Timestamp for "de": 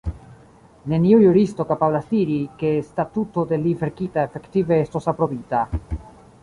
3.53-3.61